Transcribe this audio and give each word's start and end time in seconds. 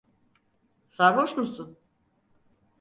Sarhoş 0.89 1.37
musun? 1.37 1.77